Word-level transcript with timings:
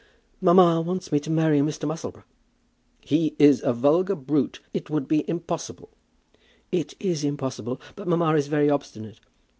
"Mamma 0.41 0.81
wants 0.81 1.11
me 1.11 1.19
to 1.19 1.29
marry 1.29 1.59
Mr. 1.59 1.87
Musselboro." 1.87 2.23
"He 3.01 3.35
is 3.37 3.61
a 3.61 3.71
vulgar 3.71 4.15
brute. 4.15 4.59
It 4.73 4.89
would 4.89 5.07
be 5.07 5.29
impossible." 5.29 5.89
"It 6.71 6.95
is 6.99 7.23
impossible; 7.23 7.79
but 7.95 8.07
mamma 8.07 8.33
is 8.33 8.47
very 8.47 8.67
obstinate. 8.67 9.19